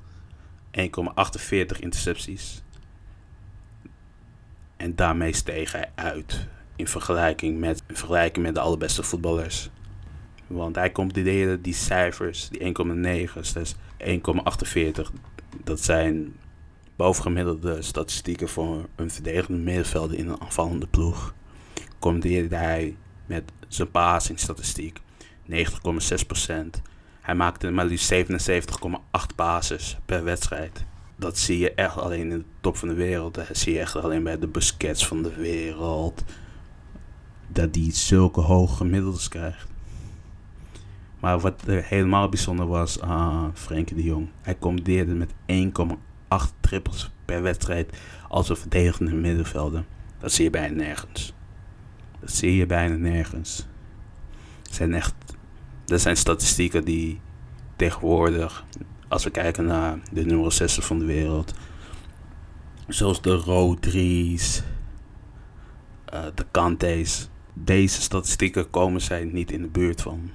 [0.71, 2.63] 1,48 intercepties
[4.77, 7.83] En daarmee steeg hij uit in vergelijking met,
[8.37, 9.69] met de allerbeste voetballers.
[10.47, 15.11] Want hij combineerde die cijfers, die 1,9, dus 1,48.
[15.63, 16.33] Dat zijn
[17.01, 21.33] bovengemiddelde statistieken voor een verdedigende middenvelder in een aanvallende ploeg.
[21.99, 24.99] Combineerde hij met zijn passingstatistiek
[25.49, 25.55] 90,6%.
[27.21, 28.19] Hij maakte maar liefst 77,8
[29.35, 30.85] bases per wedstrijd.
[31.15, 33.33] Dat zie je echt alleen in de top van de wereld.
[33.33, 36.23] Dat zie je echt alleen bij de Busquets van de wereld.
[37.47, 39.67] Dat die zulke hoge gemiddeldes krijgt.
[41.19, 44.29] Maar wat helemaal bijzonder was aan Frenkie de Jong.
[44.41, 46.10] Hij combineerde met 1,8
[46.59, 49.83] trippels per wedstrijd als een verdedigende middenvelder.
[50.19, 51.33] Dat zie je bijna nergens.
[52.19, 53.67] Dat zie je bijna nergens.
[54.61, 55.13] Dat zijn echt.
[55.85, 57.19] Dat zijn statistieken die
[57.75, 58.65] tegenwoordig,
[59.07, 61.53] als we kijken naar de nummer 6 van de wereld,
[62.87, 64.63] zoals de Rodri's,
[66.13, 70.31] uh, de Kante's, deze statistieken komen zij niet in de buurt van.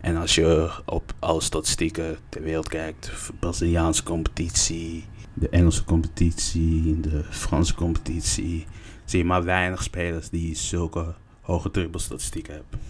[0.00, 5.04] En als je op alle statistieken ter wereld kijkt, Braziliaanse competitie,
[5.38, 8.66] de Engelse competitie, de Franse competitie,
[9.04, 12.80] zie je maar weinig spelers die zulke hoge dribbelstatistieken hebben.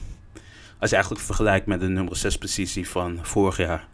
[0.78, 3.88] Als je eigenlijk vergelijkt met de nummer 6 positie van vorig jaar,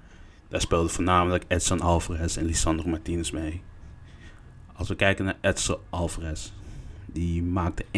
[0.49, 3.63] daar speelden voornamelijk Edson Alvarez en Lisandro Martinez mee.
[4.73, 6.51] Als we kijken naar Edson Alvarez,
[7.07, 7.91] die maakte 1,5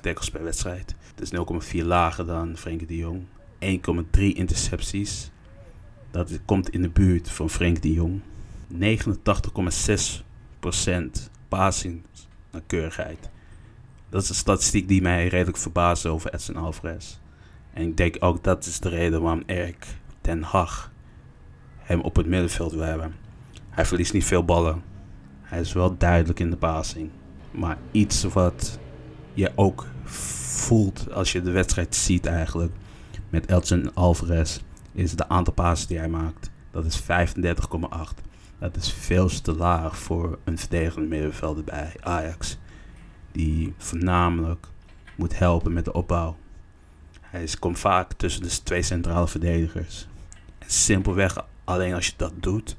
[0.00, 0.94] tackles per wedstrijd.
[1.14, 3.24] Dat is 0,4 lager dan Frenkie de Jong.
[3.60, 5.30] 1,3 intercepties.
[6.10, 8.20] Dat komt in de buurt van Frenkie de Jong.
[8.72, 8.76] 89,6%
[12.66, 13.30] keurigheid.
[14.08, 17.18] Dat is een statistiek die mij redelijk verbaast over Edson Alvarez.
[17.72, 19.86] En ik denk ook dat is de reden waarom Erik
[20.20, 20.92] ten Hag
[21.78, 23.14] hem op het middenveld wil hebben.
[23.70, 24.82] Hij verliest niet veel ballen.
[25.42, 27.10] Hij is wel duidelijk in de passing.
[27.50, 28.78] Maar iets wat
[29.34, 32.72] je ook voelt als je de wedstrijd ziet eigenlijk
[33.30, 34.58] met Elton Alvarez
[34.92, 36.50] is de aantal passes die hij maakt.
[36.70, 37.06] Dat is 35,8.
[38.72, 42.58] Dat is veel te laag voor een verdedigende middenvelder bij Ajax.
[43.32, 44.66] Die voornamelijk
[45.14, 46.36] moet helpen met de opbouw.
[47.20, 50.06] Hij komt vaak tussen de twee centrale verdedigers.
[50.66, 52.76] Simpelweg, alleen als je dat doet,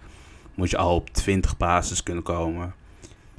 [0.53, 2.73] moet je al op 20 passes kunnen komen.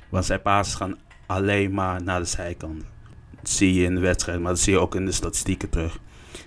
[0.08, 2.86] Want zijn passes gaan alleen maar naar de zijkanten.
[3.30, 5.98] Dat zie je in de wedstrijd, maar dat zie je ook in de statistieken terug.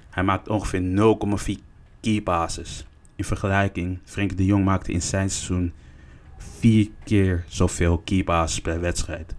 [0.09, 0.81] Hij maakt ongeveer
[1.57, 1.63] 0,4
[2.01, 2.85] key passes.
[3.15, 5.73] In vergelijking, Frenkie de Jong maakte in zijn seizoen
[6.57, 9.35] vier keer zoveel passes per wedstrijd.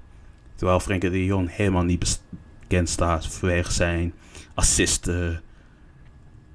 [0.55, 2.23] Terwijl Frenkie de Jong helemaal niet
[2.61, 4.13] bekend staat vanwege zijn
[4.55, 5.43] assisten,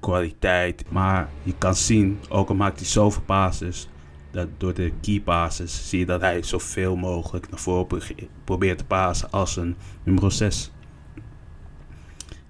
[0.00, 0.84] kwaliteit.
[0.90, 3.88] Maar je kan zien, ook al maakt hij zoveel passes,
[4.30, 8.00] dat door de key zie je dat hij zoveel mogelijk naar voren
[8.44, 10.70] probeert te passen als een nummer 6.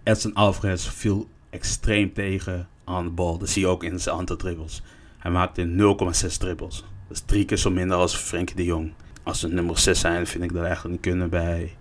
[0.02, 3.38] Edson Alvarez viel extreem tegen aan de bal.
[3.38, 4.82] Dat zie je ook in zijn aantal dribbles.
[5.18, 6.84] Hij maakte 0,6 dribbles.
[7.08, 8.92] Dat is drie keer zo minder als Frenkie de Jong.
[9.22, 11.76] Als ze nummer 6 zijn, vind ik dat eigenlijk niet kunnen bij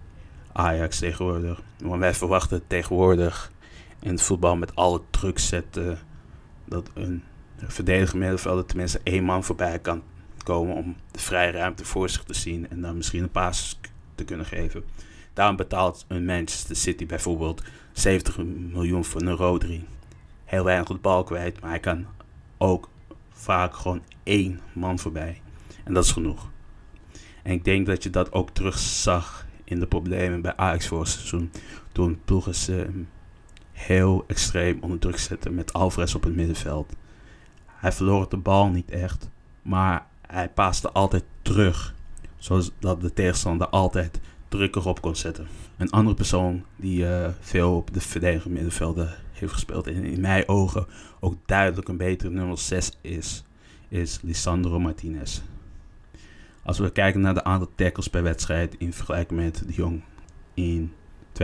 [0.51, 1.61] Ajax tegenwoordig.
[1.83, 3.51] Maar wij verwachten tegenwoordig
[3.99, 5.99] in het voetbal met alle druk zetten
[6.65, 7.23] dat een
[7.57, 10.03] verdediger middenvelder tenminste één man voorbij kan
[10.43, 13.79] komen om de vrije ruimte voor zich te zien en dan misschien een paas
[14.15, 14.83] te kunnen geven.
[15.33, 17.61] Daarom betaalt een Manchester City bijvoorbeeld
[17.91, 18.37] 70
[18.71, 19.87] miljoen voor een Rodri.
[20.45, 22.05] Heel weinig de bal kwijt, maar hij kan
[22.57, 22.89] ook
[23.35, 25.41] vaak gewoon één man voorbij.
[25.83, 26.49] En dat is genoeg.
[27.43, 31.51] En ik denk dat je dat ook terugzag in de problemen bij Ajax voor seizoen.
[31.91, 32.89] Toen ploegen ze
[33.71, 36.93] heel extreem onder druk zetten met Alvarez op het middenveld.
[37.65, 39.29] Hij verloor de bal niet echt,
[39.61, 41.93] maar hij paaste altijd terug.
[42.37, 45.47] Zodat de tegenstander altijd drukker op kon zetten.
[45.77, 50.47] Een andere persoon die uh, veel op de verdedigende middenvelden heeft gespeeld en in mijn
[50.47, 50.85] ogen
[51.19, 53.43] ook duidelijk een betere nummer 6 is,
[53.87, 55.41] is Lisandro Martinez.
[56.63, 60.01] Als we kijken naar de aantal tackles per wedstrijd in vergelijking met de Jong
[60.53, 60.93] in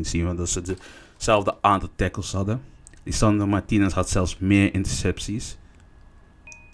[0.00, 0.76] zien we dat ze
[1.14, 2.62] hetzelfde aantal tackles hadden.
[3.02, 5.58] Lisandro Martinez had zelfs meer intercepties.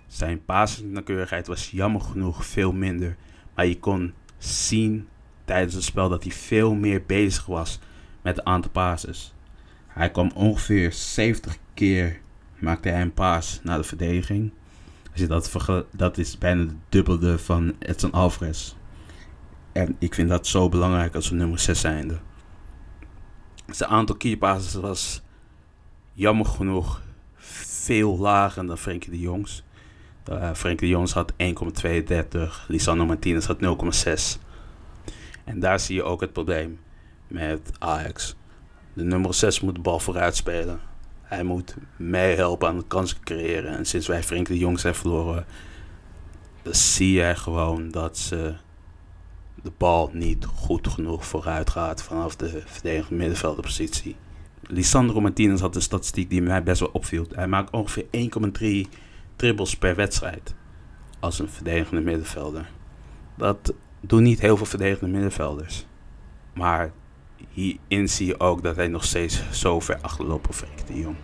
[0.06, 3.16] Zijn passingnakeurigheid was jammer genoeg veel minder.
[3.54, 5.08] Maar je kon zien
[5.44, 7.78] tijdens het spel dat hij veel meer bezig was
[8.26, 9.34] met het aantal passes.
[9.86, 12.20] Hij kwam ongeveer 70 keer
[12.58, 14.52] maakte hij een paas naar de verdediging.
[15.14, 18.74] Je dat, dat is bijna de dubbelde van Edson Alvarez.
[19.72, 22.18] En ik vind dat zo belangrijk als een nummer 6 zijnde.
[23.66, 25.22] Zijn aantal passes was
[26.12, 27.02] jammer genoeg
[27.36, 29.62] veel lager dan Frenkie de Jongs.
[30.30, 33.58] Uh, Frenkie de Jongs had 1,32, Lisandro Martinez had
[34.36, 34.40] 0,6.
[35.44, 36.78] En daar zie je ook het probleem
[37.28, 38.36] met Ajax.
[38.92, 40.80] De nummer 6 moet de bal vooruit spelen.
[41.22, 43.76] Hij moet meehelpen aan de kansen creëren.
[43.76, 45.46] En sinds wij Frenkie de Jong zijn verloren,
[46.62, 48.54] dan zie je gewoon dat ze
[49.62, 54.16] de bal niet goed genoeg vooruit gaat vanaf de verdedigende middenvelderpositie.
[54.62, 57.26] Lisandro Martinez had een statistiek die mij best wel opviel.
[57.34, 58.06] Hij maakt ongeveer
[58.86, 58.90] 1,3
[59.36, 60.54] dribbles per wedstrijd
[61.20, 62.70] als een verdedigende middenvelder.
[63.34, 65.86] Dat doen niet heel veel verdedigende middenvelders.
[66.52, 66.92] Maar
[67.50, 71.16] hierin zie je ook dat hij nog steeds zo ver achterloopt op Frenkie de Jong.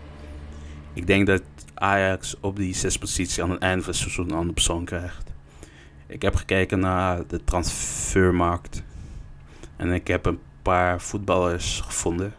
[0.92, 1.42] Ik denk dat
[1.74, 5.32] Ajax op die zes positie aan het einde van het seizoen een andere persoon krijgt.
[6.06, 8.82] Ik heb gekeken naar de transfermarkt.
[9.76, 12.34] En ik heb een paar voetballers gevonden.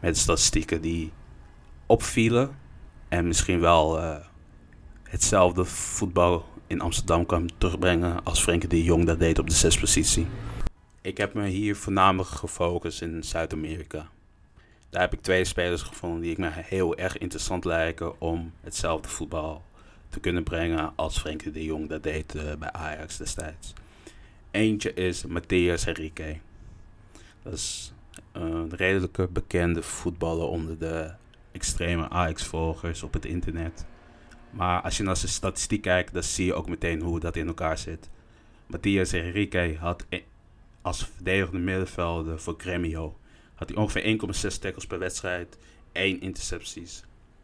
[0.00, 1.12] Met statistieken die
[1.86, 2.56] opvielen.
[3.08, 4.16] En misschien wel uh,
[5.02, 9.78] hetzelfde voetbal in Amsterdam kan terugbrengen als Frenkie de Jong dat deed op de zes
[9.78, 10.26] positie.
[11.06, 14.08] Ik heb me hier voornamelijk gefocust in Zuid-Amerika.
[14.90, 19.08] Daar heb ik twee spelers gevonden die ik me heel erg interessant lijken om hetzelfde
[19.08, 19.64] voetbal
[20.08, 23.72] te kunnen brengen als Frenkie de Jong dat deed uh, bij Ajax destijds.
[24.50, 26.38] Eentje is Matthias Henrique.
[27.42, 27.92] Dat is
[28.32, 31.12] een redelijke bekende voetballer onder de
[31.52, 33.86] extreme Ajax-volgers op het internet.
[34.50, 37.46] Maar als je naar zijn statistiek kijkt, dan zie je ook meteen hoe dat in
[37.46, 38.08] elkaar zit.
[38.66, 40.22] Matthias Henrique had e-
[40.86, 43.18] als verdedigende middenvelder voor Gremio
[43.54, 44.18] had hij ongeveer
[44.52, 45.58] 1,6 tackles per wedstrijd,
[45.92, 47.02] 1 intercepties.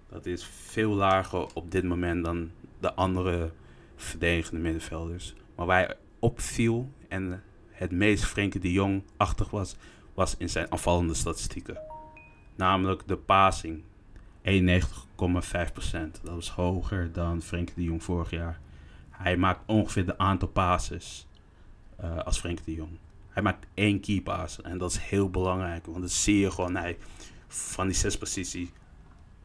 [0.08, 2.50] Dat is veel lager op dit moment dan
[2.80, 3.52] de andere
[3.96, 5.34] verdedigende middenvelders.
[5.54, 9.76] Maar waar hij opviel en het meest Frenkie de Jong-achtig was,
[10.14, 11.78] was in zijn afvallende statistieken.
[12.54, 13.82] Namelijk de passing.
[14.42, 14.50] 91,5%.
[16.22, 18.60] Dat was hoger dan Frenkie de Jong vorig jaar.
[19.10, 21.26] Hij maakt ongeveer de aantal passes
[22.04, 22.98] uh, als Frenkie de Jong.
[23.32, 25.86] Hij maakt één key pass en dat is heel belangrijk.
[25.86, 26.98] Want dan zie je gewoon, hij,
[27.48, 28.70] van die zes positie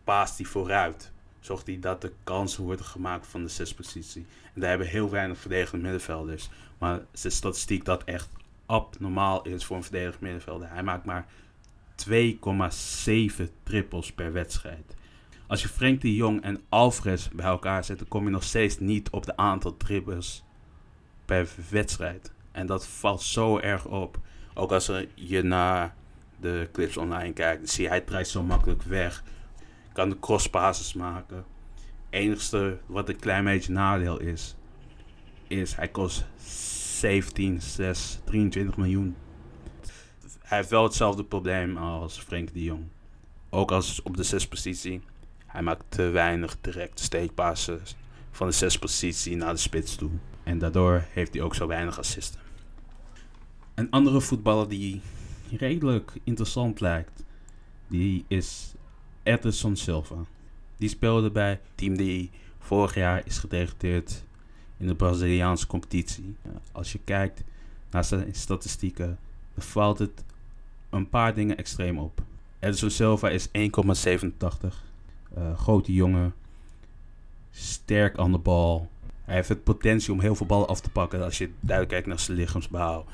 [0.04, 1.12] paast hij vooruit.
[1.40, 4.26] Zorgt hij dat de kansen worden gemaakt van de zes positie.
[4.54, 6.50] En daar hebben heel weinig verdedigende middenvelders.
[6.78, 8.30] Maar zijn statistiek dat echt
[8.66, 10.70] abnormaal is voor een verdedigend middenvelder.
[10.70, 11.26] Hij maakt maar
[11.96, 14.96] 2,7 trippels per wedstrijd.
[15.48, 18.80] Als je Frank de Jong en Alvarez bij elkaar zet, dan kom je nog steeds
[18.80, 20.44] niet op de aantal trippels
[21.26, 22.32] per wedstrijd.
[22.58, 24.20] En dat valt zo erg op.
[24.54, 25.96] Ook als je naar
[26.40, 29.24] de clips online kijkt, zie je hij draait zo makkelijk weg.
[29.94, 31.46] Kan de crosspasses maken.
[32.10, 34.56] Enigste wat een klein beetje nadeel is,
[35.48, 36.26] is hij kost
[37.00, 39.16] 17, 6, 23 miljoen.
[40.42, 42.88] Hij heeft wel hetzelfde probleem als Frank de Jong.
[43.50, 45.02] Ook als op de zes positie.
[45.46, 47.96] Hij maakt te weinig directe steekpasses
[48.32, 50.12] van de zes positie naar de spits toe.
[50.44, 52.47] En daardoor heeft hij ook zo weinig assisten.
[53.78, 55.02] Een andere voetballer die
[55.52, 57.24] redelijk interessant lijkt,
[57.88, 58.74] die is
[59.24, 60.16] Ederson Silva.
[60.78, 64.24] Die speelde bij het team die vorig jaar is gedegradeerd
[64.78, 66.36] in de Braziliaanse competitie.
[66.72, 67.44] Als je kijkt
[67.92, 69.20] naar zijn statistieken,
[69.54, 70.24] dan valt het
[70.90, 72.22] een paar dingen extreem op.
[72.60, 73.54] Edson Silva is 1,87.
[75.38, 76.34] Uh, grote jongen.
[77.52, 78.90] Sterk aan de bal.
[79.24, 82.08] Hij heeft het potentie om heel veel ballen af te pakken als je duidelijk kijkt
[82.08, 83.06] naar zijn lichaamsbouw.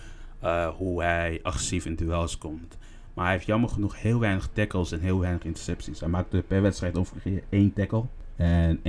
[0.44, 2.78] Uh, hoe hij agressief in duels komt.
[3.14, 6.00] Maar hij heeft jammer genoeg heel weinig tackles en heel weinig intercepties.
[6.00, 8.82] Hij maakte per wedstrijd ongeveer 1 tackle en 1,3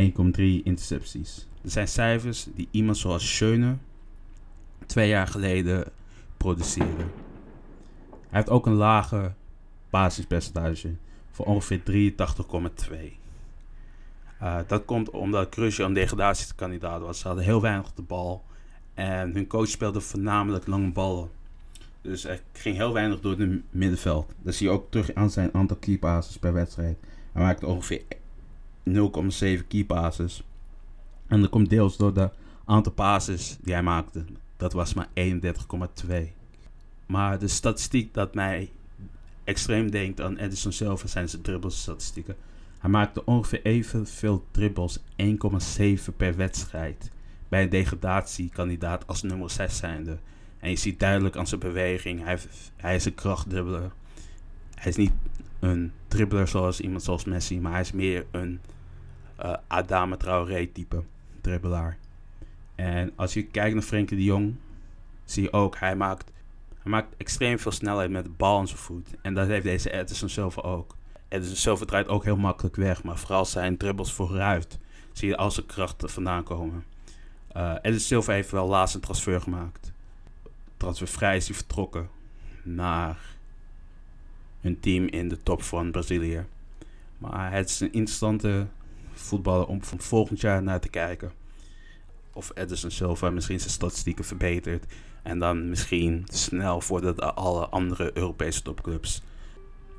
[0.65, 1.49] intercepties.
[1.63, 3.77] Er zijn cijfers die iemand zoals Schöne
[4.87, 5.85] twee jaar geleden
[6.37, 7.05] produceerde.
[8.11, 9.33] Hij heeft ook een lage
[9.91, 10.95] basispercentage
[11.31, 11.81] van ongeveer
[12.91, 13.23] 83,2.
[14.43, 17.19] Uh, dat komt omdat Cruzio een degradatiekandidaat was.
[17.19, 18.45] Ze hadden heel weinig de bal.
[18.95, 21.31] En hun coach speelde voornamelijk lange ballen.
[22.05, 24.33] Dus er ging heel weinig door het middenveld.
[24.43, 26.97] Dat zie je ook terug aan zijn aantal keypasses per wedstrijd.
[27.33, 28.03] Hij maakte ongeveer
[29.61, 30.43] 0,7 keypasses.
[31.27, 32.31] En dat komt deels door de
[32.65, 34.25] aantal passes die hij maakte.
[34.57, 36.15] Dat was maar 31,2.
[37.07, 38.71] Maar de statistiek dat mij
[39.45, 42.37] extreem denkt aan Edison Silva zijn zijn dribbelstatistieken.
[42.79, 47.11] Hij maakte ongeveer evenveel dribbles, 1,7 per wedstrijd.
[47.49, 50.19] Bij een degradatiekandidaat als nummer 6 zijnde.
[50.65, 52.39] En je ziet duidelijk aan zijn beweging, hij,
[52.77, 53.93] hij is een krachtdribbler.
[54.75, 55.13] Hij is niet
[55.61, 58.61] een dribbler zoals iemand zoals Messi, maar hij is meer een
[59.45, 61.03] uh, Adama Traoré type
[61.41, 61.99] dribbelaar.
[62.75, 64.55] En als je kijkt naar Frenkie de Jong,
[65.25, 66.31] zie je ook, hij maakt,
[66.79, 69.09] hij maakt extreem veel snelheid met de bal aan zijn voet.
[69.23, 70.97] En dat heeft deze Edison Silva ook.
[71.29, 74.79] Edison Silva draait ook heel makkelijk weg, maar vooral zijn dribbles vooruit
[75.13, 76.85] zie je als zijn krachten vandaan komen.
[77.57, 79.94] Uh, Edison Silva heeft wel laatst een transfer gemaakt.
[80.77, 82.09] Transfervrij is hij vertrokken
[82.63, 83.19] naar
[84.61, 86.45] een team in de top van Brazilië.
[87.19, 88.67] Maar het is een interessante
[89.13, 91.33] voetballer om van volgend jaar naar te kijken.
[92.33, 94.85] Of Edison Silva misschien zijn statistieken verbetert.
[95.23, 99.23] En dan misschien snel voordat alle andere Europese topclubs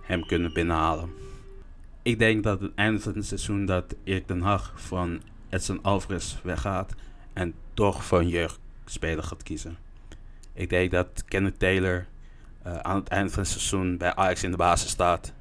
[0.01, 1.09] hem kunnen binnenhalen.
[2.01, 6.35] Ik denk dat het einde van het seizoen dat Erik den Hag van Edson Alvarez
[6.43, 6.93] weggaat.
[7.33, 9.77] En toch een jeugdspeler gaat kiezen.
[10.55, 12.07] Ik denk dat Kenneth Taylor
[12.67, 15.33] uh, aan het eind van het seizoen bij Ajax in de basis staat.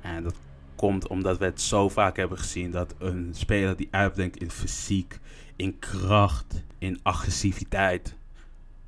[0.00, 0.34] En dat
[0.74, 5.18] komt omdat we het zo vaak hebben gezien dat een speler die uitblinkt in fysiek,
[5.56, 8.16] in kracht, in agressiviteit,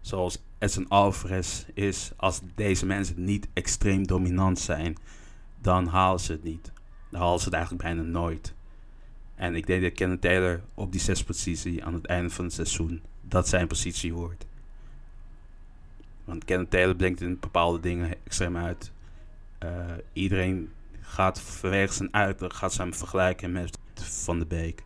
[0.01, 4.97] zoals Edson Alvarez is, als deze mensen niet extreem dominant zijn,
[5.61, 6.73] dan halen ze het niet.
[7.11, 8.55] Dan halen ze het eigenlijk bijna nooit.
[9.35, 12.55] En ik denk dat Kenneth Taylor op die zes positie aan het einde van het
[12.55, 14.47] seizoen dat zijn positie wordt.
[16.27, 18.93] Want Kenneth Taylor blinkt in bepaalde dingen extreem uit.
[19.65, 19.71] Uh,
[20.13, 24.85] iedereen gaat vanwege zijn uiterlijk gaat zijn vergelijken met Van de Beek.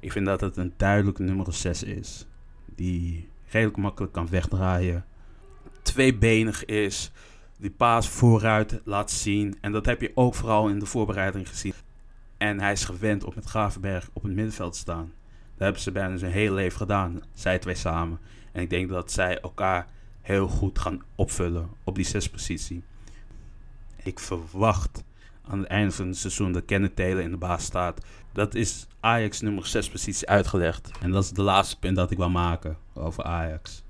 [0.00, 2.26] Ik vind dat het een duidelijke nummer 6 is.
[2.64, 5.04] Die redelijk makkelijk kan wegdraaien.
[5.82, 7.12] Tweebenig is.
[7.56, 9.58] Die paas vooruit laat zien.
[9.60, 11.74] En dat heb je ook vooral in de voorbereiding gezien.
[12.36, 15.12] En hij is gewend om met Gravenberg op het middenveld te staan.
[15.50, 17.20] Dat hebben ze bijna zijn hele leven gedaan.
[17.34, 18.18] Zij twee samen.
[18.52, 19.86] En ik denk dat zij elkaar
[20.20, 22.82] heel goed gaan opvullen op die zespositie.
[24.02, 25.04] Ik verwacht
[25.42, 28.00] aan het einde van het seizoen dat Kenneth in de baas staat.
[28.32, 30.90] Dat is Ajax nummer 6 positie uitgelegd.
[31.00, 33.82] En dat is de laatste punt dat ik wil maken over Ajax.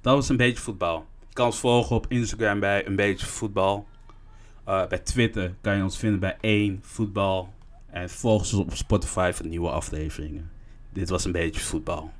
[0.00, 1.06] Dat was een beetje voetbal.
[1.28, 3.86] Je kan ons volgen op Instagram bij een beetje voetbal.
[4.68, 7.52] Uh, bij Twitter kan je ons vinden bij 1 voetbal.
[7.86, 10.50] En volg ons op Spotify voor nieuwe afleveringen.
[10.92, 12.10] Dit was een beetje voetbal.